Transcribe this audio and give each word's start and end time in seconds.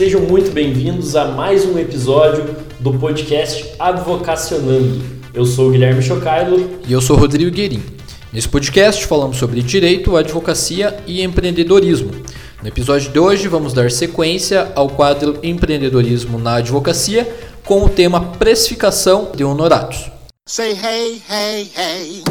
Sejam 0.00 0.22
muito 0.22 0.50
bem-vindos 0.50 1.14
a 1.14 1.26
mais 1.26 1.66
um 1.66 1.78
episódio 1.78 2.56
do 2.78 2.94
podcast 2.94 3.70
Advocacionando. 3.78 4.98
Eu 5.34 5.44
sou 5.44 5.68
o 5.68 5.72
Guilherme 5.72 6.00
Chocailo. 6.00 6.80
E 6.88 6.92
eu 6.94 7.02
sou 7.02 7.18
o 7.18 7.20
Rodrigo 7.20 7.50
Guerin. 7.50 7.82
Nesse 8.32 8.48
podcast 8.48 9.04
falamos 9.04 9.36
sobre 9.36 9.60
direito, 9.60 10.16
advocacia 10.16 10.96
e 11.06 11.22
empreendedorismo. 11.22 12.12
No 12.62 12.68
episódio 12.68 13.12
de 13.12 13.18
hoje 13.18 13.46
vamos 13.46 13.74
dar 13.74 13.90
sequência 13.90 14.72
ao 14.74 14.88
quadro 14.88 15.38
Empreendedorismo 15.42 16.38
na 16.38 16.54
Advocacia 16.54 17.30
com 17.66 17.84
o 17.84 17.88
tema 17.90 18.24
Precificação 18.38 19.32
de 19.36 19.44
Honorários. 19.44 20.10
Say 20.48 20.72
hey, 20.82 21.20
hey. 21.28 21.70
Hey, 21.76 22.22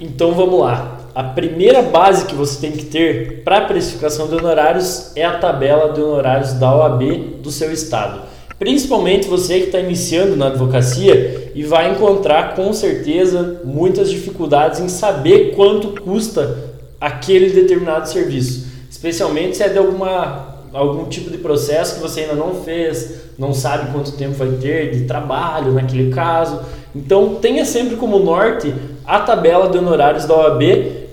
Então 0.00 0.32
vamos 0.32 0.60
lá. 0.60 0.98
A 1.14 1.24
primeira 1.24 1.82
base 1.82 2.26
que 2.26 2.34
você 2.34 2.60
tem 2.60 2.70
que 2.70 2.84
ter 2.84 3.42
para 3.42 3.58
a 3.58 3.64
precificação 3.64 4.28
de 4.28 4.36
honorários 4.36 5.10
é 5.16 5.24
a 5.24 5.38
tabela 5.38 5.92
de 5.92 6.00
honorários 6.00 6.52
da 6.52 6.72
OAB 6.74 7.02
do 7.42 7.50
seu 7.50 7.72
estado. 7.72 8.22
Principalmente 8.58 9.26
você 9.26 9.60
que 9.60 9.66
está 9.66 9.80
iniciando 9.80 10.36
na 10.36 10.46
advocacia 10.46 11.50
e 11.54 11.62
vai 11.62 11.92
encontrar 11.92 12.54
com 12.54 12.72
certeza 12.72 13.60
muitas 13.64 14.10
dificuldades 14.10 14.80
em 14.80 14.88
saber 14.88 15.54
quanto 15.54 16.00
custa 16.00 16.56
aquele 17.00 17.50
determinado 17.50 18.08
serviço, 18.08 18.66
especialmente 18.90 19.56
se 19.56 19.62
é 19.62 19.68
de 19.68 19.78
alguma 19.78 20.56
algum 20.72 21.06
tipo 21.06 21.30
de 21.30 21.38
processo 21.38 21.94
que 21.94 22.00
você 22.00 22.22
ainda 22.22 22.34
não 22.34 22.62
fez, 22.62 23.14
não 23.38 23.54
sabe 23.54 23.90
quanto 23.90 24.12
tempo 24.12 24.34
vai 24.34 24.50
ter 24.60 24.90
de 24.90 25.04
trabalho 25.04 25.72
naquele 25.72 26.12
caso. 26.12 26.60
Então 26.94 27.36
tenha 27.36 27.64
sempre 27.64 27.96
como 27.96 28.18
norte 28.18 28.74
a 29.08 29.20
tabela 29.20 29.70
de 29.70 29.78
honorários 29.78 30.26
da 30.26 30.36
OAB 30.36 30.62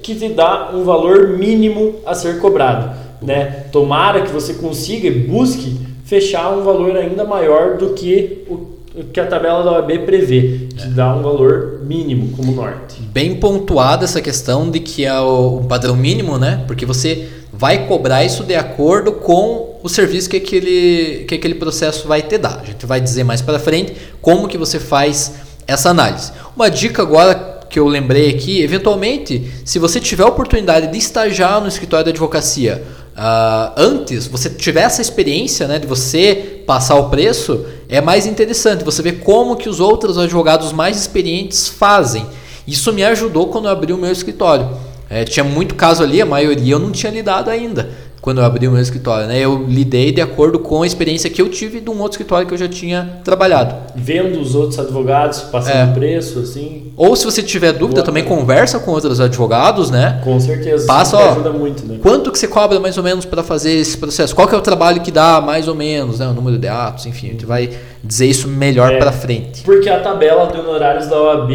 que 0.03 0.13
te 0.15 0.27
dá 0.27 0.69
um 0.73 0.83
valor 0.83 1.29
mínimo 1.29 1.95
a 2.05 2.13
ser 2.13 2.39
cobrado. 2.39 2.93
Né? 3.21 3.67
Tomara 3.71 4.21
que 4.21 4.31
você 4.31 4.55
consiga 4.55 5.07
e 5.07 5.11
busque 5.11 5.79
fechar 6.03 6.51
um 6.51 6.63
valor 6.63 6.97
ainda 6.97 7.23
maior 7.23 7.77
do 7.77 7.91
que 7.93 8.43
o 8.49 8.75
que 9.11 9.19
a 9.19 9.25
tabela 9.25 9.61
da 9.61 9.73
OAB 9.73 10.05
prevê, 10.05 10.69
que 10.77 10.87
dá 10.87 11.13
um 11.13 11.21
valor 11.21 11.81
mínimo 11.85 12.35
como 12.35 12.53
norte. 12.53 13.01
Bem 13.01 13.35
pontuada 13.35 14.05
essa 14.05 14.21
questão 14.21 14.69
de 14.69 14.79
que 14.79 15.03
é 15.03 15.19
o 15.19 15.65
padrão 15.67 15.97
mínimo, 15.97 16.37
né? 16.37 16.63
Porque 16.65 16.85
você 16.85 17.27
vai 17.51 17.87
cobrar 17.87 18.23
isso 18.23 18.43
de 18.43 18.55
acordo 18.55 19.11
com 19.11 19.79
o 19.83 19.89
serviço 19.89 20.29
que 20.29 20.37
aquele, 20.37 21.25
que 21.27 21.35
aquele 21.35 21.55
processo 21.55 22.07
vai 22.07 22.21
te 22.21 22.37
dar. 22.37 22.61
A 22.61 22.65
gente 22.65 22.85
vai 22.85 23.01
dizer 23.01 23.25
mais 23.25 23.41
para 23.41 23.59
frente 23.59 23.93
como 24.21 24.47
que 24.47 24.57
você 24.57 24.79
faz 24.79 25.33
essa 25.67 25.89
análise. 25.89 26.31
Uma 26.55 26.69
dica 26.69 27.01
agora 27.01 27.54
que 27.69 27.79
eu 27.79 27.87
lembrei 27.87 28.29
aqui, 28.29 28.61
eventualmente, 28.61 29.51
se 29.63 29.79
você 29.79 29.99
tiver 29.99 30.23
a 30.23 30.27
oportunidade 30.27 30.87
de 30.87 30.97
estagiar 30.97 31.61
no 31.61 31.67
escritório 31.67 32.05
de 32.05 32.11
advocacia 32.11 32.83
uh, 33.15 33.73
antes, 33.77 34.27
você 34.27 34.49
tiver 34.49 34.81
essa 34.81 35.01
experiência 35.01 35.67
né, 35.67 35.79
de 35.79 35.87
você 35.87 36.63
passar 36.65 36.95
o 36.95 37.09
preço, 37.09 37.65
é 37.89 38.01
mais 38.01 38.25
interessante 38.25 38.83
você 38.83 39.01
ver 39.01 39.19
como 39.19 39.55
que 39.55 39.69
os 39.69 39.79
outros 39.79 40.17
advogados 40.17 40.71
mais 40.71 40.97
experientes 40.97 41.67
fazem. 41.67 42.25
Isso 42.67 42.91
me 42.93 43.03
ajudou 43.03 43.47
quando 43.47 43.65
eu 43.65 43.71
abri 43.71 43.93
o 43.93 43.97
meu 43.97 44.11
escritório. 44.11 44.69
É, 45.09 45.23
tinha 45.23 45.43
muito 45.43 45.75
caso 45.75 46.01
ali, 46.01 46.21
a 46.21 46.25
maioria 46.25 46.73
eu 46.73 46.79
não 46.79 46.91
tinha 46.91 47.11
lidado 47.11 47.49
ainda 47.49 48.04
quando 48.25 48.39
eu 48.39 48.43
abri 48.43 48.67
o 48.67 48.71
meu 48.71 48.81
escritório. 48.81 49.27
Né? 49.27 49.37
Eu 49.37 49.63
lidei 49.69 50.11
de 50.11 50.19
acordo 50.19 50.57
com 50.57 50.81
a 50.81 50.87
experiência 50.87 51.29
que 51.29 51.39
eu 51.39 51.47
tive 51.47 51.79
de 51.79 51.91
um 51.91 52.01
outro 52.01 52.13
escritório 52.13 52.47
que 52.47 52.55
eu 52.55 52.57
já 52.57 52.67
tinha 52.67 53.19
trabalhado. 53.23 53.75
Vendo 53.95 54.39
os 54.39 54.55
outros 54.55 54.79
advogados 54.79 55.41
passando 55.41 55.91
é. 55.91 55.93
preço, 55.93 56.39
assim. 56.39 56.91
Ou 56.97 57.15
se 57.15 57.23
você 57.23 57.43
tiver 57.43 57.71
dúvida, 57.71 58.01
também 58.01 58.23
conversa 58.23 58.79
com 58.79 58.89
outros 58.89 59.21
advogados, 59.21 59.91
né? 59.91 60.21
Com 60.23 60.39
certeza. 60.39 60.87
Passa, 60.87 61.17
ó, 61.17 61.33
ajuda 61.33 61.51
muito, 61.51 61.85
né? 61.85 61.99
Quanto 62.01 62.31
que 62.31 62.39
você 62.39 62.47
cobra 62.47 62.79
mais 62.79 62.97
ou 62.97 63.03
menos 63.03 63.25
para 63.25 63.43
fazer 63.43 63.73
esse 63.73 63.95
processo? 63.95 64.35
Qual 64.35 64.47
que 64.47 64.55
é 64.55 64.57
o 64.57 64.61
trabalho 64.61 65.01
que 65.01 65.11
dá 65.11 65.39
mais 65.39 65.67
ou 65.67 65.75
menos, 65.75 66.17
né? 66.17 66.27
O 66.27 66.33
número 66.33 66.57
de 66.57 66.67
atos, 66.67 67.05
enfim, 67.05 67.27
a 67.27 67.31
gente 67.33 67.45
vai 67.45 67.69
dizer 68.03 68.25
isso 68.25 68.47
melhor 68.47 68.91
é, 68.91 68.97
para 68.97 69.11
frente. 69.11 69.61
Porque 69.61 69.87
a 69.87 69.99
tabela 69.99 70.47
de 70.47 70.57
honorários 70.57 71.05
da 71.05 71.21
OAB 71.21 71.51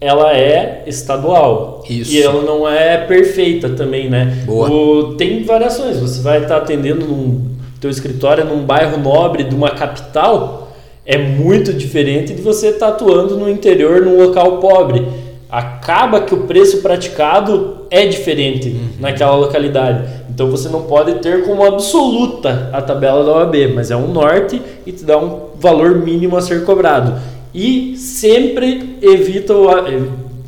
ela 0.00 0.36
é 0.36 0.84
estadual. 0.86 1.84
Isso. 1.88 2.12
E 2.12 2.22
ela 2.22 2.42
não 2.42 2.68
é 2.68 2.98
perfeita 2.98 3.70
também, 3.70 4.10
né? 4.10 4.42
Boa. 4.44 4.70
O, 4.70 5.14
tem 5.14 5.42
variações. 5.44 5.98
Você 5.98 6.20
vai 6.20 6.42
estar 6.42 6.58
atendendo 6.58 7.06
num 7.06 7.56
teu 7.80 7.90
escritório 7.90 8.44
num 8.44 8.64
bairro 8.64 8.98
nobre 8.98 9.44
de 9.44 9.54
uma 9.54 9.70
capital, 9.70 10.72
é 11.04 11.16
muito 11.16 11.72
diferente 11.72 12.34
de 12.34 12.42
você 12.42 12.68
estar 12.68 12.88
atuando 12.88 13.36
no 13.36 13.48
interior 13.48 14.02
num 14.02 14.20
local 14.22 14.58
pobre. 14.58 15.06
Acaba 15.48 16.22
que 16.22 16.34
o 16.34 16.42
preço 16.42 16.82
praticado 16.82 17.86
é 17.88 18.04
diferente 18.06 18.70
uhum. 18.70 18.88
naquela 18.98 19.36
localidade. 19.36 20.08
Então 20.28 20.50
você 20.50 20.68
não 20.68 20.82
pode 20.82 21.14
ter 21.16 21.44
como 21.44 21.64
absoluta 21.64 22.68
a 22.72 22.82
tabela 22.82 23.24
da 23.24 23.32
OAB, 23.32 23.54
mas 23.74 23.90
é 23.90 23.96
um 23.96 24.08
norte 24.08 24.60
e 24.84 24.90
te 24.90 25.04
dá 25.04 25.16
um 25.16 25.50
valor 25.58 25.94
mínimo 26.04 26.36
a 26.36 26.42
ser 26.42 26.64
cobrado 26.64 27.14
e 27.56 27.96
sempre 27.96 28.98
evita 29.00 29.54
o, 29.54 29.66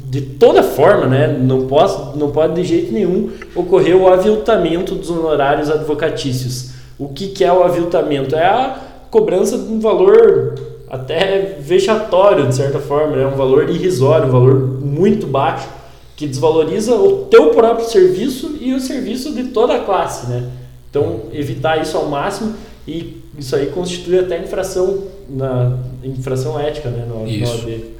de 0.05 0.21
toda 0.21 0.63
forma, 0.63 1.07
né, 1.07 1.27
não, 1.27 1.67
posso, 1.67 2.19
não 2.19 2.31
pode 2.31 2.61
de 2.61 2.69
jeito 2.69 2.93
nenhum 2.93 3.31
ocorrer 3.55 3.97
o 3.97 4.07
aviltamento 4.07 4.95
dos 4.95 5.09
honorários 5.09 5.71
advocatícios. 5.71 6.73
O 6.99 7.09
que, 7.09 7.29
que 7.29 7.43
é 7.43 7.51
o 7.51 7.63
aviltamento? 7.63 8.37
É 8.37 8.45
a 8.45 8.79
cobrança 9.11 9.57
de 9.57 9.73
um 9.73 9.81
valor 9.81 10.55
até 10.91 11.57
vexatório, 11.59 12.47
de 12.47 12.55
certa 12.55 12.79
forma, 12.79 13.17
né? 13.17 13.27
um 13.27 13.37
valor 13.37 13.71
irrisório, 13.71 14.29
um 14.29 14.31
valor 14.31 14.79
muito 14.83 15.27
baixo, 15.27 15.67
que 16.15 16.27
desvaloriza 16.27 16.95
o 16.95 17.25
teu 17.25 17.51
próprio 17.51 17.87
serviço 17.87 18.59
e 18.61 18.75
o 18.75 18.81
serviço 18.81 19.33
de 19.33 19.45
toda 19.45 19.77
a 19.77 19.79
classe. 19.79 20.27
Né? 20.27 20.47
Então, 20.91 21.21
evitar 21.33 21.81
isso 21.81 21.97
ao 21.97 22.07
máximo 22.07 22.55
e 22.87 23.23
isso 23.39 23.57
aí 23.57 23.67
constitui 23.67 24.19
até 24.19 24.39
infração 24.39 25.05
na 25.29 25.79
infração 26.17 26.59
ética, 26.59 26.89
né, 26.91 27.05
no, 27.07 27.27
isso. 27.27 27.69
no. 27.69 27.99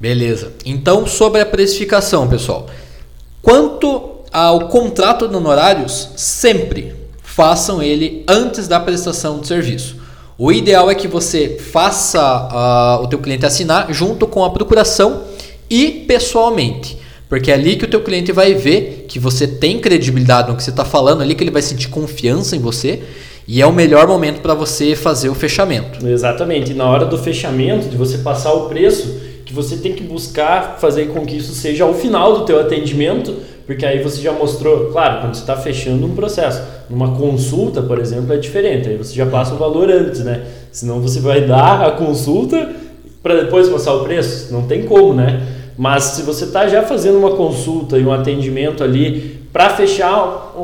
Beleza. 0.00 0.52
Então, 0.64 1.06
sobre 1.06 1.40
a 1.40 1.46
precificação, 1.46 2.28
pessoal. 2.28 2.68
Quanto 3.40 4.12
ao 4.32 4.68
contrato 4.68 5.28
de 5.28 5.36
honorários, 5.36 6.10
sempre 6.16 6.94
façam 7.22 7.82
ele 7.82 8.24
antes 8.26 8.66
da 8.66 8.80
prestação 8.80 9.40
de 9.40 9.46
serviço. 9.46 9.96
O 10.38 10.50
ideal 10.50 10.90
é 10.90 10.94
que 10.94 11.06
você 11.06 11.58
faça 11.58 12.20
uh, 12.20 13.04
o 13.04 13.06
teu 13.06 13.18
cliente 13.18 13.46
assinar 13.46 13.92
junto 13.92 14.26
com 14.26 14.44
a 14.44 14.50
procuração 14.50 15.22
e 15.70 16.04
pessoalmente. 16.06 16.98
Porque 17.28 17.50
é 17.50 17.54
ali 17.54 17.76
que 17.76 17.84
o 17.84 17.88
teu 17.88 18.02
cliente 18.02 18.32
vai 18.32 18.54
ver 18.54 19.06
que 19.08 19.18
você 19.18 19.46
tem 19.46 19.78
credibilidade 19.78 20.50
no 20.50 20.56
que 20.56 20.62
você 20.62 20.70
está 20.70 20.84
falando, 20.84 21.22
ali 21.22 21.34
que 21.34 21.44
ele 21.44 21.50
vai 21.50 21.62
sentir 21.62 21.88
confiança 21.88 22.56
em 22.56 22.58
você 22.58 23.02
e 23.46 23.60
é 23.60 23.66
o 23.66 23.72
melhor 23.72 24.06
momento 24.06 24.40
para 24.40 24.54
você 24.54 24.94
fazer 24.94 25.28
o 25.28 25.34
fechamento. 25.34 26.06
Exatamente. 26.06 26.72
E 26.72 26.74
na 26.74 26.88
hora 26.88 27.06
do 27.06 27.18
fechamento, 27.18 27.88
de 27.88 27.96
você 27.96 28.18
passar 28.18 28.52
o 28.52 28.68
preço, 28.68 29.20
que 29.44 29.52
você 29.52 29.76
tem 29.76 29.92
que 29.92 30.02
buscar 30.02 30.78
fazer 30.80 31.08
com 31.08 31.26
que 31.26 31.36
isso 31.36 31.52
seja 31.52 31.84
ao 31.84 31.92
final 31.92 32.38
do 32.38 32.44
teu 32.44 32.60
atendimento, 32.60 33.34
porque 33.66 33.84
aí 33.84 34.02
você 34.02 34.20
já 34.20 34.32
mostrou, 34.32 34.90
claro, 34.92 35.20
quando 35.20 35.34
você 35.34 35.40
está 35.40 35.56
fechando 35.56 36.06
um 36.06 36.14
processo, 36.14 36.62
numa 36.88 37.16
consulta, 37.16 37.82
por 37.82 37.98
exemplo, 37.98 38.32
é 38.32 38.36
diferente. 38.36 38.88
Aí 38.88 38.96
você 38.96 39.14
já 39.14 39.26
passa 39.26 39.54
o 39.54 39.58
valor 39.58 39.90
antes, 39.90 40.20
né? 40.20 40.42
Senão 40.70 41.00
você 41.00 41.20
vai 41.20 41.42
dar 41.42 41.86
a 41.86 41.90
consulta 41.92 42.70
para 43.22 43.42
depois 43.42 43.68
passar 43.68 43.94
o 43.94 44.04
preço. 44.04 44.52
Não 44.52 44.62
tem 44.62 44.84
como, 44.84 45.14
né? 45.14 45.42
Mas 45.76 46.04
se 46.04 46.22
você 46.22 46.44
está 46.44 46.66
já 46.68 46.82
fazendo 46.82 47.18
uma 47.18 47.32
consulta 47.32 47.98
e 47.98 48.04
um 48.04 48.12
atendimento 48.12 48.82
ali 48.84 49.41
para 49.52 49.70
fechar, 49.70 50.54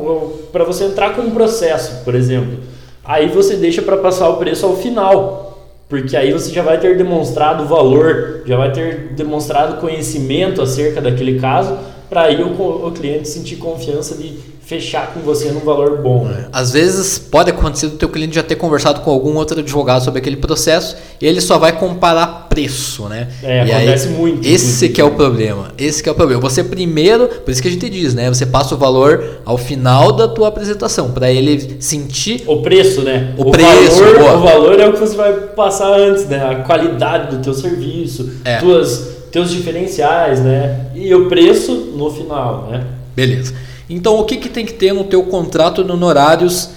para 0.50 0.64
você 0.64 0.85
entrar 0.85 1.14
com 1.14 1.23
um 1.23 1.31
processo, 1.31 2.05
por 2.05 2.14
exemplo, 2.14 2.58
aí 3.05 3.29
você 3.29 3.56
deixa 3.56 3.82
para 3.82 3.99
passar 3.99 4.29
o 4.31 4.37
preço 4.37 4.64
ao 4.64 4.76
final, 4.76 5.58
porque 5.88 6.17
aí 6.17 6.32
você 6.32 6.52
já 6.52 6.62
vai 6.62 6.79
ter 6.79 6.96
demonstrado 6.96 7.67
valor, 7.67 8.43
já 8.46 8.56
vai 8.56 8.73
ter 8.73 9.08
demonstrado 9.12 9.81
conhecimento 9.81 10.62
acerca 10.62 11.00
daquele 11.00 11.38
caso, 11.38 11.76
para 12.08 12.23
aí 12.23 12.43
o, 12.43 12.87
o 12.87 12.93
cliente 12.93 13.29
sentir 13.29 13.56
confiança 13.56 14.14
de 14.14 14.38
fechar 14.69 15.15
com 15.15 15.20
você 15.20 15.50
num 15.50 15.61
valor 15.61 16.03
bom. 16.03 16.26
Né? 16.26 16.44
Às 16.53 16.75
vezes 16.75 17.19
pode 17.19 17.49
acontecer 17.49 17.87
do 17.87 17.97
teu 17.97 18.11
cliente 18.11 18.35
já 18.35 18.43
ter 18.43 18.55
conversado 18.55 19.00
com 19.00 19.11
algum 19.11 19.35
outro 19.37 19.61
advogado 19.61 20.05
sobre 20.05 20.20
aquele 20.20 20.37
processo 20.37 20.94
e 21.19 21.26
ele 21.26 21.41
só 21.41 21.56
vai 21.56 21.73
comparar 21.73 22.49
preço, 22.50 23.09
né? 23.09 23.29
É, 23.43 23.67
e 23.67 23.73
acontece 23.73 24.09
aí, 24.09 24.15
muito. 24.15 24.47
Esse 24.47 24.91
que 24.91 25.00
é 25.00 25.05
o 25.05 25.12
problema. 25.12 25.69
Esse 25.79 26.03
que 26.03 26.09
é 26.09 26.12
o 26.12 26.15
problema. 26.15 26.38
Você 26.43 26.62
primeiro, 26.62 27.29
por 27.29 27.50
isso 27.50 27.62
que 27.62 27.69
a 27.69 27.70
gente 27.70 27.88
diz, 27.88 28.12
né? 28.12 28.29
Você 28.29 28.44
passa 28.44 28.75
o 28.75 28.79
valor 28.79 29.41
ao 29.43 29.56
final 29.56 30.12
da 30.12 30.29
tua 30.29 30.49
apresentação 30.49 31.12
para 31.12 31.32
ele 31.32 31.79
sentir 31.81 32.43
o 32.47 32.61
preço, 32.61 33.00
né? 33.00 33.32
O, 33.38 33.49
o 33.49 33.50
preço, 33.50 34.05
valor, 34.05 34.37
o 34.37 34.41
valor 34.43 34.81
é 34.81 34.87
o 34.87 34.93
que 34.93 35.00
você 35.00 35.17
vai 35.17 35.32
passar 35.32 35.99
antes, 35.99 36.26
né? 36.26 36.44
A 36.44 36.56
qualidade 36.56 37.35
do 37.35 37.43
teu 37.43 37.55
serviço, 37.55 38.32
é. 38.44 38.59
tuas 38.59 39.17
teus 39.32 39.50
diferenciais, 39.50 40.41
né? 40.41 40.88
E 40.94 41.15
o 41.15 41.26
preço 41.26 41.73
no 41.97 42.11
final, 42.11 42.69
né? 42.70 42.85
Beleza. 43.17 43.68
Então, 43.88 44.19
o 44.19 44.25
que, 44.25 44.37
que 44.37 44.49
tem 44.49 44.67
que 44.67 44.75
ter 44.75 44.93
no 44.93 45.05
teu 45.05 45.23
contrato 45.25 45.82
de 45.82 45.90
honorários 45.90 46.70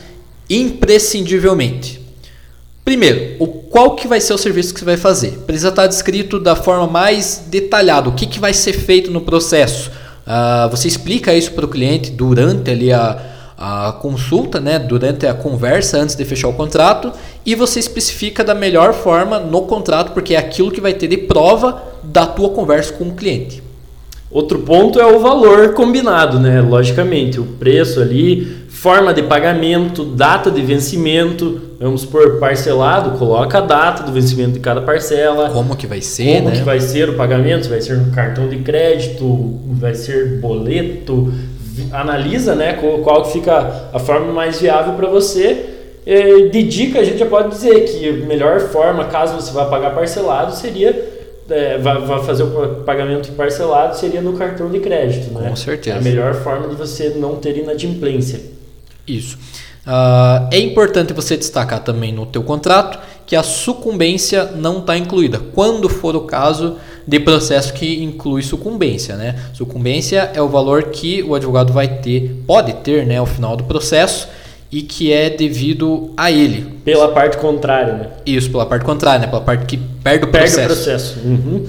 imprescindivelmente? 0.50 2.02
Primeiro, 2.84 3.36
o, 3.40 3.48
qual 3.48 3.96
que 3.96 4.08
vai 4.08 4.20
ser 4.20 4.34
o 4.34 4.38
serviço 4.38 4.74
que 4.74 4.80
você 4.80 4.86
vai 4.86 4.98
fazer? 4.98 5.32
Precisa 5.46 5.70
estar 5.70 5.88
descrito 5.88 6.40
da 6.40 6.56
forma 6.56 6.88
mais 6.88 7.44
detalhada. 7.48 8.10
O 8.10 8.14
que, 8.14 8.26
que 8.26 8.40
vai 8.40 8.54
ser 8.54 8.74
feito 8.74 9.12
no 9.12 9.22
processo? 9.22 9.92
Uh, 10.26 10.70
você 10.70 10.88
explica 10.88 11.34
isso 11.34 11.52
para 11.52 11.66
o 11.66 11.68
cliente 11.68 12.12
durante 12.12 12.72
ali 12.72 12.92
a, 12.92 13.20
a 13.58 13.92
consulta, 14.02 14.60
né, 14.60 14.80
durante 14.80 15.28
a 15.28 15.34
conversa 15.34 16.00
antes 16.00 16.16
de 16.16 16.26
fechar 16.26 16.48
o 16.48 16.54
contrato 16.54 17.12
e 17.46 17.54
você 17.54 17.80
especifica 17.80 18.44
da 18.44 18.56
melhor 18.56 18.94
forma 18.94 19.40
no 19.40 19.62
contrato, 19.64 20.14
porque 20.14 20.34
é 20.34 20.38
aquilo 20.38 20.72
que 20.72 20.82
vai 20.82 20.94
ter 20.94 21.08
de 21.08 21.18
prova 21.18 21.84
da 22.02 22.26
tua 22.26 22.50
conversa 22.50 22.94
com 22.94 23.06
o 23.06 23.14
cliente. 23.14 23.62
Outro 24.32 24.60
ponto 24.60 25.00
é 25.00 25.06
o 25.06 25.20
valor 25.20 25.74
combinado, 25.74 26.40
né? 26.40 26.62
Logicamente, 26.62 27.40
o 27.40 27.44
preço 27.44 28.00
ali, 28.00 28.46
forma 28.70 29.14
de 29.14 29.22
pagamento, 29.24 30.06
data 30.06 30.50
de 30.50 30.62
vencimento, 30.62 31.60
vamos 31.78 32.06
por 32.06 32.40
parcelado, 32.40 33.18
coloca 33.18 33.58
a 33.58 33.62
data 33.62 34.04
do 34.04 34.12
vencimento 34.14 34.54
de 34.54 34.60
cada 34.62 34.82
parcela. 34.82 35.50
Como 35.50 35.76
que 35.76 35.86
vai 35.86 36.00
ser, 36.00 36.38
Como 36.38 36.50
né? 36.50 36.56
que 36.56 36.64
vai 36.64 36.80
ser 36.80 37.10
o 37.10 37.16
pagamento, 37.16 37.68
vai 37.68 37.82
ser 37.82 37.98
um 37.98 38.10
cartão 38.12 38.48
de 38.48 38.60
crédito, 38.60 39.60
vai 39.74 39.94
ser 39.96 40.40
boleto, 40.40 41.34
analisa, 41.92 42.56
né, 42.56 42.74
qual 43.04 43.26
fica 43.26 43.90
a 43.92 44.00
forma 44.00 44.32
mais 44.32 44.62
viável 44.62 44.94
para 44.94 45.10
você. 45.10 45.66
De 46.52 46.64
dica, 46.64 47.00
a 47.00 47.04
gente 47.04 47.20
já 47.20 47.26
pode 47.26 47.50
dizer 47.50 47.82
que 47.82 48.10
a 48.10 48.26
melhor 48.26 48.60
forma, 48.62 49.06
caso 49.06 49.36
você 49.36 49.52
vá 49.52 49.66
pagar 49.66 49.92
parcelado, 49.92 50.56
seria 50.56 51.11
é, 51.52 51.78
vai, 51.78 52.24
fazer 52.24 52.44
o 52.44 52.84
pagamento 52.84 53.32
parcelado 53.34 53.98
seria 53.98 54.22
no 54.22 54.34
cartão 54.34 54.70
de 54.70 54.80
crédito, 54.80 55.34
né? 55.34 55.50
Com 55.50 55.56
certeza. 55.56 55.98
É 55.98 56.00
a 56.00 56.02
melhor 56.02 56.34
forma 56.36 56.68
de 56.68 56.76
você 56.76 57.10
não 57.10 57.36
ter 57.36 57.58
inadimplência. 57.58 58.42
Isso. 59.08 59.38
Uh, 59.86 60.48
é 60.52 60.60
importante 60.60 61.12
você 61.12 61.36
destacar 61.36 61.84
também 61.84 62.14
no 62.14 62.26
teu 62.26 62.44
contrato 62.44 63.00
que 63.26 63.36
a 63.36 63.42
sucumbência 63.42 64.46
não 64.56 64.80
está 64.80 64.98
incluída, 64.98 65.40
quando 65.54 65.90
for 65.90 66.16
o 66.16 66.22
caso 66.22 66.78
de 67.08 67.20
processo 67.20 67.74
que 67.74 68.04
inclui 68.04 68.44
sucumbência, 68.44 69.16
né? 69.16 69.40
Sucumbência 69.54 70.32
é 70.34 70.42
o 70.42 70.48
valor 70.48 70.84
que 70.86 71.24
o 71.24 71.34
advogado 71.34 71.74
vai 71.74 71.88
ter, 71.88 72.44
pode 72.46 72.74
ter, 72.74 73.06
né, 73.06 73.18
ao 73.18 73.26
final 73.26 73.56
do 73.56 73.64
processo 73.64 74.28
e 74.72 74.82
que 74.82 75.12
é 75.12 75.30
devido 75.30 76.12
a 76.16 76.32
ele. 76.32 76.66
Pela 76.86 77.10
parte 77.10 77.38
contrária, 77.38 77.94
né? 77.94 78.08
Isso, 78.26 78.50
pela 78.50 78.66
parte 78.66 78.86
contrária, 78.86 79.20
né? 79.20 79.28
Pela 79.28 79.42
parte 79.42 79.66
que 79.66 79.78
perde 80.04 80.26
o 80.26 80.28
processo. 80.30 80.56
Perde 80.56 80.72
o 80.72 80.76
processo. 80.76 81.20
Uhum. 81.26 81.66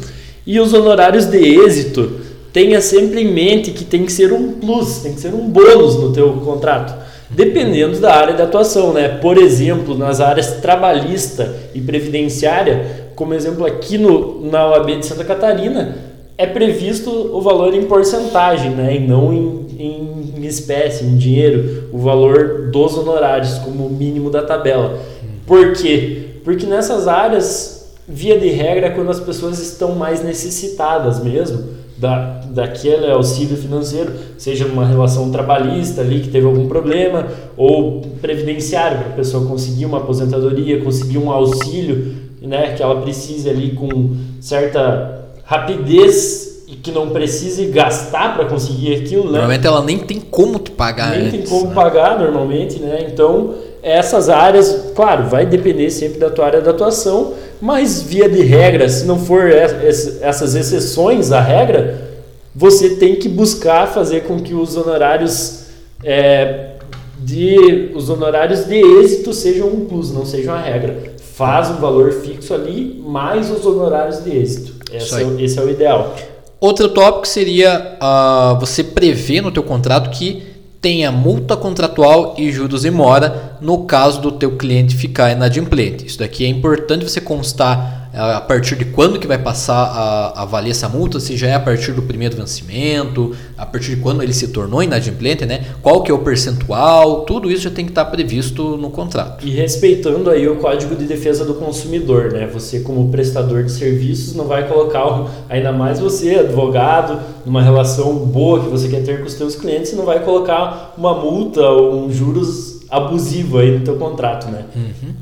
E 0.46 0.60
os 0.60 0.72
honorários 0.72 1.26
de 1.26 1.38
êxito, 1.38 2.20
tenha 2.52 2.80
sempre 2.80 3.22
em 3.22 3.32
mente 3.32 3.70
que 3.70 3.84
tem 3.84 4.04
que 4.04 4.12
ser 4.12 4.32
um 4.32 4.52
plus, 4.52 4.98
tem 4.98 5.14
que 5.14 5.20
ser 5.20 5.34
um 5.34 5.48
bônus 5.48 5.96
no 5.96 6.12
teu 6.12 6.32
contrato. 6.34 7.02
Dependendo 7.30 7.98
da 7.98 8.14
área 8.14 8.34
de 8.34 8.42
atuação, 8.42 8.92
né? 8.92 9.08
Por 9.08 9.38
exemplo, 9.38 9.96
nas 9.96 10.20
áreas 10.20 10.60
trabalhista 10.60 11.56
e 11.74 11.80
previdenciária, 11.80 13.10
como 13.16 13.32
exemplo 13.32 13.64
aqui 13.64 13.96
no, 13.96 14.50
na 14.50 14.68
OAB 14.68 14.98
de 14.98 15.06
Santa 15.06 15.24
Catarina, 15.24 15.96
é 16.36 16.46
previsto 16.46 17.10
o 17.10 17.40
valor 17.40 17.74
em 17.74 17.84
porcentagem, 17.84 18.70
né? 18.70 18.96
E 18.96 19.00
não 19.00 19.32
em, 19.32 19.66
em 19.84 20.22
em 20.42 20.46
espécie, 20.46 21.04
em 21.04 21.16
dinheiro, 21.16 21.88
o 21.92 21.98
valor 21.98 22.70
dos 22.72 22.98
honorários 22.98 23.58
como 23.58 23.88
mínimo 23.88 24.30
da 24.30 24.42
tabela. 24.42 24.98
Por 25.46 25.72
quê? 25.72 26.40
Porque 26.44 26.66
nessas 26.66 27.06
áreas, 27.06 27.94
via 28.08 28.38
de 28.38 28.48
regra, 28.48 28.86
é 28.86 28.90
quando 28.90 29.10
as 29.10 29.20
pessoas 29.20 29.60
estão 29.60 29.94
mais 29.94 30.22
necessitadas 30.24 31.22
mesmo 31.22 31.62
da, 31.96 32.40
daquele 32.46 33.10
auxílio 33.10 33.56
financeiro, 33.56 34.12
seja 34.36 34.66
numa 34.66 34.84
relação 34.84 35.30
trabalhista 35.30 36.00
ali 36.00 36.20
que 36.20 36.28
teve 36.28 36.46
algum 36.46 36.66
problema, 36.66 37.28
ou 37.56 38.00
previdenciário, 38.20 38.98
para 38.98 39.08
a 39.08 39.12
pessoa 39.12 39.46
conseguir 39.46 39.86
uma 39.86 39.98
aposentadoria, 39.98 40.82
conseguir 40.82 41.18
um 41.18 41.30
auxílio 41.30 42.16
né, 42.40 42.74
que 42.74 42.82
ela 42.82 43.00
precise 43.00 43.48
ali 43.48 43.70
com 43.72 44.16
certa 44.40 45.28
rapidez 45.44 46.51
que 46.82 46.90
não 46.90 47.10
precise 47.10 47.66
gastar 47.66 48.34
para 48.34 48.46
conseguir 48.46 48.96
aquilo, 48.96 49.26
né? 49.26 49.32
Normalmente 49.32 49.66
ela 49.66 49.82
nem 49.82 49.98
tem 49.98 50.18
como 50.18 50.58
te 50.58 50.72
pagar 50.72 51.10
Nem 51.10 51.28
antes, 51.28 51.32
tem 51.32 51.42
como 51.48 51.68
né? 51.68 51.74
pagar 51.74 52.18
normalmente, 52.18 52.80
né? 52.80 53.06
Então, 53.08 53.54
essas 53.80 54.28
áreas, 54.28 54.90
claro, 54.94 55.28
vai 55.28 55.46
depender 55.46 55.90
sempre 55.90 56.18
da 56.18 56.28
tua 56.28 56.46
área 56.46 56.60
de 56.60 56.68
atuação, 56.68 57.34
mas 57.60 58.02
via 58.02 58.28
de 58.28 58.42
regra, 58.42 58.88
se 58.88 59.04
não 59.04 59.16
for 59.18 59.48
essas 59.48 60.56
exceções 60.56 61.30
à 61.30 61.40
regra, 61.40 62.10
você 62.54 62.96
tem 62.96 63.14
que 63.14 63.28
buscar 63.28 63.86
fazer 63.86 64.22
com 64.22 64.40
que 64.40 64.52
os 64.52 64.76
honorários 64.76 65.66
é, 66.02 66.72
de 67.20 67.92
os 67.94 68.10
honorários 68.10 68.66
de 68.66 68.74
êxito 68.74 69.32
sejam 69.32 69.68
um 69.68 69.84
plus, 69.84 70.12
não 70.12 70.26
sejam 70.26 70.52
a 70.52 70.60
regra. 70.60 71.12
Faz 71.34 71.70
um 71.70 71.76
valor 71.76 72.12
fixo 72.12 72.52
ali, 72.52 73.00
mais 73.06 73.50
os 73.50 73.64
honorários 73.64 74.22
de 74.22 74.36
êxito. 74.36 74.74
Esse, 74.92 75.14
é, 75.14 75.42
esse 75.42 75.58
é 75.58 75.62
o 75.62 75.70
ideal. 75.70 76.14
Outro 76.62 76.90
tópico 76.90 77.26
seria 77.26 77.98
uh, 78.00 78.60
você 78.60 78.84
prever 78.84 79.40
no 79.40 79.50
teu 79.50 79.64
contrato 79.64 80.10
que 80.10 80.44
tenha 80.80 81.10
multa 81.10 81.56
contratual 81.56 82.36
e 82.38 82.52
juros 82.52 82.84
e 82.84 82.90
mora 82.90 83.58
no 83.60 83.84
caso 83.84 84.20
do 84.20 84.30
teu 84.30 84.56
cliente 84.56 84.94
ficar 84.94 85.32
inadimplente. 85.32 86.06
Isso 86.06 86.20
daqui 86.20 86.44
é 86.44 86.48
importante 86.48 87.02
você 87.02 87.20
constar 87.20 88.01
a 88.14 88.40
partir 88.40 88.76
de 88.76 88.84
quando 88.84 89.18
que 89.18 89.26
vai 89.26 89.38
passar 89.38 89.74
a, 89.74 90.42
a 90.42 90.44
valer 90.44 90.70
essa 90.70 90.88
multa, 90.88 91.18
se 91.18 91.36
já 91.36 91.48
é 91.48 91.54
a 91.54 91.60
partir 91.60 91.92
do 91.92 92.02
primeiro 92.02 92.36
vencimento, 92.36 93.34
a 93.56 93.64
partir 93.64 93.96
de 93.96 94.02
quando 94.02 94.22
ele 94.22 94.34
se 94.34 94.48
tornou 94.48 94.82
inadimplente, 94.82 95.46
né? 95.46 95.64
Qual 95.80 96.02
que 96.02 96.10
é 96.10 96.14
o 96.14 96.18
percentual, 96.18 97.22
tudo 97.22 97.50
isso 97.50 97.62
já 97.62 97.70
tem 97.70 97.84
que 97.84 97.90
estar 97.90 98.04
previsto 98.06 98.76
no 98.76 98.90
contrato. 98.90 99.46
E 99.46 99.50
respeitando 99.50 100.28
aí 100.28 100.46
o 100.46 100.56
Código 100.56 100.94
de 100.94 101.06
Defesa 101.06 101.44
do 101.44 101.54
Consumidor, 101.54 102.32
né? 102.32 102.46
Você 102.52 102.80
como 102.80 103.10
prestador 103.10 103.64
de 103.64 103.72
serviços 103.72 104.34
não 104.34 104.44
vai 104.44 104.68
colocar, 104.68 105.46
ainda 105.48 105.72
mais 105.72 105.98
você, 105.98 106.34
advogado, 106.34 107.18
numa 107.46 107.62
relação 107.62 108.14
boa 108.14 108.60
que 108.60 108.68
você 108.68 108.88
quer 108.88 109.02
ter 109.02 109.20
com 109.20 109.26
os 109.26 109.32
seus 109.32 109.56
clientes, 109.56 109.88
você 109.88 109.96
não 109.96 110.04
vai 110.04 110.20
colocar 110.20 110.94
uma 110.98 111.14
multa 111.14 111.62
ou 111.62 112.04
um 112.04 112.12
juros 112.12 112.82
abusivo 112.90 113.58
aí 113.58 113.78
no 113.78 113.84
teu 113.84 113.96
contrato, 113.96 114.48
né? 114.48 114.64
Uhum. 114.76 115.14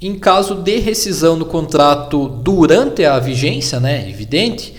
Em 0.00 0.14
caso 0.18 0.54
de 0.54 0.78
rescisão 0.78 1.38
do 1.38 1.44
contrato 1.44 2.26
durante 2.26 3.04
a 3.04 3.18
vigência, 3.18 3.78
né, 3.78 4.08
evidente, 4.08 4.74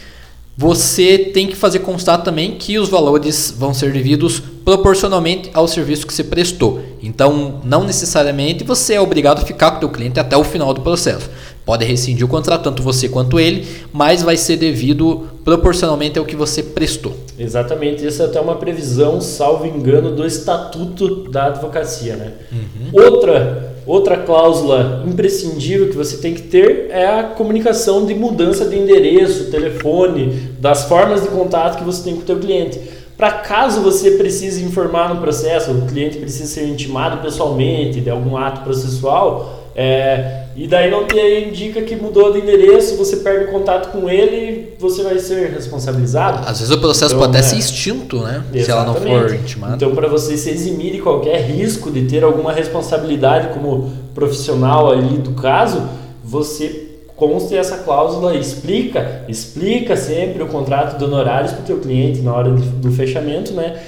você 0.57 1.17
tem 1.17 1.47
que 1.47 1.55
fazer 1.55 1.79
constar 1.79 2.23
também 2.23 2.55
que 2.55 2.77
os 2.77 2.89
valores 2.89 3.53
vão 3.57 3.73
ser 3.73 3.91
devidos 3.93 4.39
proporcionalmente 4.39 5.49
ao 5.53 5.67
serviço 5.67 6.05
que 6.05 6.13
você 6.13 6.23
prestou. 6.23 6.81
Então, 7.01 7.61
não 7.63 7.83
necessariamente 7.83 8.63
você 8.63 8.95
é 8.95 9.01
obrigado 9.01 9.41
a 9.41 9.45
ficar 9.45 9.71
com 9.71 9.77
o 9.77 9.79
teu 9.81 9.89
cliente 9.89 10.19
até 10.19 10.35
o 10.35 10.43
final 10.43 10.73
do 10.73 10.81
processo. 10.81 11.29
Pode 11.65 11.85
rescindir 11.85 12.25
o 12.25 12.29
contrato, 12.29 12.63
tanto 12.63 12.83
você 12.83 13.07
quanto 13.07 13.39
ele, 13.39 13.67
mas 13.93 14.23
vai 14.23 14.37
ser 14.37 14.57
devido 14.57 15.27
proporcionalmente 15.43 16.19
ao 16.19 16.25
que 16.25 16.35
você 16.35 16.61
prestou. 16.61 17.15
Exatamente, 17.39 18.05
isso 18.05 18.21
é 18.21 18.25
até 18.25 18.39
uma 18.39 18.55
previsão, 18.55 19.21
salvo 19.21 19.65
engano, 19.65 20.15
do 20.15 20.25
Estatuto 20.25 21.29
da 21.29 21.45
Advocacia. 21.45 22.15
Né? 22.15 22.33
Uhum. 22.51 23.03
Outra, 23.03 23.70
outra 23.91 24.15
cláusula 24.15 25.03
imprescindível 25.05 25.89
que 25.89 25.97
você 25.97 26.17
tem 26.17 26.33
que 26.33 26.43
ter 26.43 26.87
é 26.89 27.05
a 27.05 27.23
comunicação 27.23 28.05
de 28.05 28.15
mudança 28.15 28.65
de 28.65 28.77
endereço, 28.77 29.51
telefone, 29.51 30.29
das 30.59 30.85
formas 30.85 31.21
de 31.21 31.27
contato 31.27 31.77
que 31.77 31.83
você 31.83 32.03
tem 32.03 32.15
com 32.15 32.21
o 32.21 32.25
teu 32.25 32.39
cliente. 32.39 32.79
Para 33.17 33.33
caso 33.33 33.81
você 33.81 34.11
precise 34.11 34.63
informar 34.63 35.13
no 35.13 35.19
processo, 35.19 35.71
o 35.71 35.87
cliente 35.87 36.17
precisa 36.17 36.45
ser 36.45 36.67
intimado 36.67 37.21
pessoalmente 37.21 37.99
de 37.99 38.09
algum 38.09 38.37
ato 38.37 38.61
processual, 38.61 39.60
é, 39.75 40.43
e 40.55 40.67
daí 40.67 40.91
não 40.91 41.05
te 41.05 41.17
indica 41.47 41.81
que 41.81 41.95
mudou 41.95 42.33
de 42.33 42.39
endereço, 42.39 42.97
você 42.97 43.17
perde 43.17 43.45
o 43.45 43.51
contato 43.51 43.91
com 43.91 44.09
ele 44.09 44.71
você 44.81 45.03
vai 45.03 45.19
ser 45.19 45.51
responsabilizado. 45.51 46.39
Às 46.47 46.59
vezes 46.59 46.73
o 46.73 46.79
processo 46.79 47.13
então, 47.13 47.19
pode 47.19 47.37
até 47.37 47.45
é, 47.45 47.49
ser 47.49 47.57
extinto, 47.57 48.19
né? 48.19 48.43
Exatamente. 48.53 48.65
Se 48.65 48.71
ela 48.71 48.85
não 48.85 48.95
for 48.95 49.33
intimada. 49.33 49.75
Então, 49.75 49.95
para 49.95 50.07
você 50.07 50.35
se 50.35 50.49
eximir 50.49 50.93
de 50.93 50.99
qualquer 50.99 51.39
risco 51.41 51.91
de 51.91 52.07
ter 52.07 52.23
alguma 52.23 52.51
responsabilidade 52.51 53.53
como 53.53 53.91
profissional 54.13 54.91
ali 54.91 55.19
do 55.19 55.31
caso, 55.33 55.83
você 56.23 56.87
conste 57.15 57.55
essa 57.55 57.77
cláusula, 57.77 58.35
explica, 58.35 59.23
explica 59.27 59.95
sempre 59.95 60.41
o 60.41 60.47
contrato 60.47 60.97
de 60.97 61.03
honorários 61.05 61.51
para 61.51 61.61
o 61.61 61.65
teu 61.65 61.79
cliente 61.79 62.19
na 62.21 62.33
hora 62.33 62.49
do 62.49 62.91
fechamento, 62.91 63.53
né? 63.53 63.79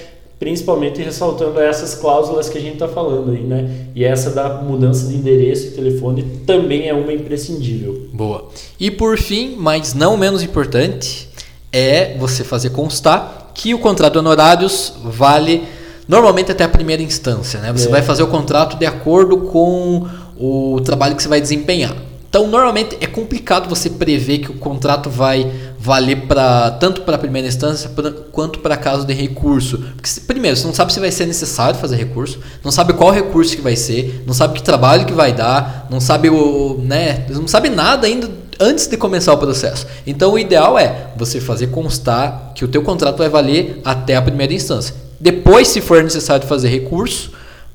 Principalmente 0.44 1.02
ressaltando 1.02 1.58
essas 1.58 1.96
cláusulas 1.96 2.50
que 2.50 2.58
a 2.58 2.62
gente 2.62 2.74
está 2.74 2.88
falando 2.90 3.32
aí, 3.32 3.44
né? 3.44 3.88
E 3.96 4.04
essa 4.04 4.30
da 4.30 4.62
mudança 4.62 5.08
de 5.08 5.16
endereço 5.16 5.68
e 5.68 5.72
telefone 5.72 6.24
também 6.46 6.90
é 6.90 6.94
uma 6.94 7.14
imprescindível. 7.14 8.10
Boa. 8.12 8.50
E 8.78 8.92
por 8.92 9.18
fim, 9.18 9.56
mas 9.58 9.94
não 9.94 10.18
menos 10.18 10.44
importante, 10.44 11.30
é 11.72 12.18
você 12.18 12.44
fazer 12.44 12.72
constar 12.72 13.52
que 13.56 13.74
o 13.74 13.80
contrato 13.80 14.14
de 14.14 14.20
honorários 14.20 14.92
vale 15.06 15.64
normalmente 16.10 16.52
até 16.52 16.66
a 16.66 16.70
primeira 16.70 17.02
instância, 17.02 17.62
né? 17.62 17.72
Você 17.72 17.88
é. 17.88 17.92
vai 17.92 18.02
fazer 18.02 18.24
o 18.24 18.28
contrato 18.28 18.76
de 18.78 18.86
acordo 18.86 19.38
com 19.38 20.06
o 20.38 20.82
trabalho 20.82 21.16
que 21.16 21.24
você 21.24 21.30
vai 21.30 21.40
desempenhar. 21.40 21.96
Então, 22.30 22.48
normalmente 22.48 22.98
é 23.00 23.08
complicado 23.08 23.70
você 23.70 23.90
prever 23.90 24.40
que 24.40 24.52
o 24.52 24.56
contrato 24.56 25.10
vai 25.10 25.50
valer 25.84 26.28
para 26.28 26.72
tanto 26.72 27.02
para 27.02 27.18
a 27.18 27.20
primeira 27.20 27.46
instância 27.46 27.90
pra, 27.90 28.10
quanto 28.32 28.60
para 28.60 28.78
caso 28.78 29.06
de 29.06 29.14
recurso. 29.14 29.78
Porque, 29.98 30.10
primeiro, 30.26 30.56
você 30.56 30.66
não 30.66 30.74
sabe 30.74 30.94
se 30.94 31.00
vai 31.00 31.12
ser 31.12 31.26
necessário 31.26 31.78
fazer 31.78 31.98
recurso, 31.98 32.40
não 32.64 32.72
sabe 32.72 32.94
qual 32.94 33.12
recurso 33.12 33.54
que 33.54 33.62
vai 33.62 33.76
ser, 33.76 34.24
não 34.26 34.34
sabe 34.34 34.54
que 34.54 34.64
trabalho 34.64 35.06
que 35.06 35.12
vai 35.12 35.34
dar, 35.34 35.86
não 35.90 36.00
sabe 36.00 36.30
o, 36.30 36.80
né, 36.82 37.26
não 37.30 37.50
sabe 37.50 37.70
nada 37.70 38.08
ainda 38.08 38.32
antes 38.62 38.88
de 38.88 38.96
começar 38.96 39.34
o 39.34 39.38
processo. 39.38 39.86
Então 40.08 40.32
o 40.32 40.40
ideal 40.40 40.80
é 40.80 41.08
você 41.18 41.42
fazer 41.42 41.68
constar 41.68 42.54
que 42.56 42.64
o 42.64 42.68
teu 42.70 42.82
contrato 42.82 43.18
vai 43.18 43.28
valer 43.28 43.82
até 43.84 44.16
a 44.16 44.22
primeira 44.22 44.54
instância. 44.54 44.96
Depois, 45.20 45.68
se 45.68 45.82
for 45.82 46.02
necessário 46.02 46.48
fazer 46.48 46.70
recurso 46.70 47.32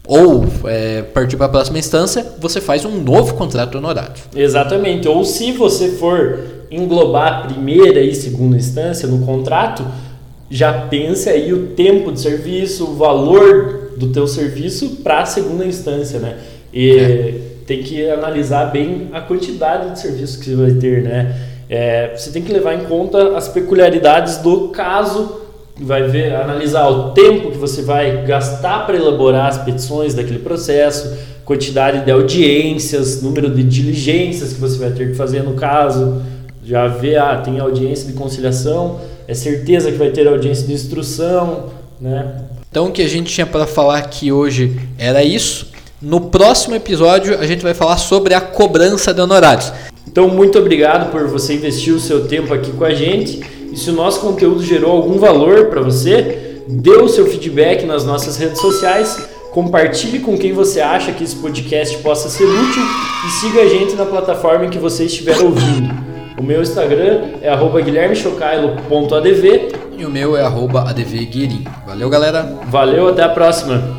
ou 0.07 0.47
é, 0.65 1.03
partir 1.03 1.37
para 1.37 1.45
a 1.45 1.51
próxima 1.51 1.79
instância, 1.79 2.25
você 2.39 2.59
faz 2.59 2.87
um 2.87 3.03
novo 3.03 3.35
contrato 3.35 3.77
honorário. 3.77 4.15
Exatamente. 4.35 5.07
Ou 5.07 5.23
se 5.27 5.53
você 5.53 5.91
for 5.91 6.58
englobar 6.71 7.33
a 7.33 7.47
primeira 7.47 8.01
e 8.01 8.15
segunda 8.15 8.57
instância 8.57 9.09
no 9.09 9.25
contrato, 9.25 9.85
já 10.51 10.73
pense 10.73 11.29
aí 11.29 11.53
o 11.53 11.69
tempo 11.69 12.13
de 12.13 12.21
serviço, 12.21 12.85
o 12.85 12.95
valor 12.95 13.93
do 13.97 14.09
teu 14.09 14.27
serviço 14.27 14.97
para 15.03 15.21
a 15.21 15.27
segunda 15.27 15.65
instância, 15.65 16.19
né? 16.19 16.37
E 16.73 16.91
é. 16.91 17.35
tem 17.67 17.83
que 17.83 18.09
analisar 18.09 18.67
bem 18.67 19.09
a 19.13 19.21
quantidade 19.21 19.93
de 19.93 20.01
serviço 20.01 20.39
que 20.39 20.47
você 20.47 20.57
vai 20.57 20.73
ter, 20.73 21.03
né? 21.03 21.35
É, 21.69 22.15
você 22.17 22.31
tem 22.31 22.43
que 22.43 22.53
levar 22.53 22.75
em 22.75 22.85
conta 22.85 23.37
as 23.37 23.49
peculiaridades 23.49 24.39
do 24.39 24.69
caso, 24.69 25.43
vai 25.79 26.05
ver, 26.05 26.35
analisar 26.35 26.89
o 26.89 27.11
tempo 27.11 27.51
que 27.51 27.59
você 27.59 27.83
vai 27.83 28.25
gastar 28.25 28.87
para 28.87 28.97
elaborar 28.97 29.49
as 29.49 29.59
petições 29.59 30.15
daquele 30.15 30.39
processo, 30.39 31.15
quantidade 31.45 32.05
de 32.05 32.11
audiências, 32.11 33.23
número 33.23 33.51
de 33.51 33.63
diligências 33.63 34.55
que 34.55 34.61
você 34.61 34.79
vai 34.79 34.91
ter 34.91 35.11
que 35.11 35.15
fazer 35.15 35.43
no 35.43 35.55
caso, 35.55 36.23
já 36.69 36.87
vê, 36.87 37.17
ah, 37.17 37.41
tem 37.43 37.59
audiência 37.59 38.07
de 38.07 38.13
conciliação, 38.13 39.01
é 39.27 39.33
certeza 39.33 39.91
que 39.91 39.97
vai 39.97 40.11
ter 40.11 40.29
audiência 40.29 40.67
de 40.67 40.75
instrução, 40.75 41.71
né? 41.99 42.43
Então 42.71 42.89
o 42.89 42.93
que 42.93 43.01
a 43.01 43.09
gente 43.09 43.33
tinha 43.33 43.47
para 43.47 43.67
falar 43.67 43.97
aqui 43.97 44.31
hoje 44.31 44.79
era 44.99 45.25
isso. 45.25 45.69
No 46.01 46.21
próximo 46.21 46.75
episódio 46.75 47.39
a 47.41 47.47
gente 47.47 47.63
vai 47.63 47.73
falar 47.73 47.97
sobre 47.97 48.35
a 48.35 48.41
cobrança 48.43 49.15
de 49.15 49.21
honorários. 49.23 49.73
Então 50.07 50.29
muito 50.29 50.59
obrigado 50.59 51.11
por 51.11 51.27
você 51.27 51.55
investir 51.55 51.95
o 51.95 51.99
seu 51.99 52.29
tempo 52.29 52.53
aqui 52.53 52.71
com 52.71 52.85
a 52.85 52.93
gente. 52.93 53.41
E 53.73 53.77
se 53.77 53.89
o 53.89 53.95
nosso 53.95 54.21
conteúdo 54.21 54.63
gerou 54.63 54.93
algum 54.93 55.19
valor 55.19 55.71
para 55.71 55.81
você, 55.81 56.61
dê 56.69 56.91
o 56.91 57.09
seu 57.09 57.27
feedback 57.27 57.87
nas 57.87 58.05
nossas 58.05 58.37
redes 58.37 58.61
sociais, 58.61 59.27
compartilhe 59.53 60.21
com 60.21 60.37
quem 60.37 60.53
você 60.53 60.83
acha 60.83 61.13
que 61.13 61.25
esse 61.25 61.37
podcast 61.37 61.97
possa 61.99 62.29
ser 62.29 62.45
útil 62.45 62.83
e 63.27 63.31
siga 63.41 63.63
a 63.63 63.69
gente 63.69 63.95
na 63.95 64.05
plataforma 64.05 64.67
em 64.67 64.71
que 64.71 64.79
você 64.79 65.05
estiver 65.05 65.39
ouvindo. 65.41 66.08
O 66.39 66.43
meu 66.43 66.63
Instagram 66.63 67.21
é 67.43 67.51
guilhermechocailo.adv 67.83 69.89
e 69.99 70.07
o 70.07 70.11
meu 70.11 70.37
é 70.37 70.43
advguirim. 70.89 71.65
Valeu, 71.85 72.09
galera. 72.09 72.43
Valeu, 72.69 73.09
até 73.09 73.25
a 73.25 73.29
próxima. 73.29 73.98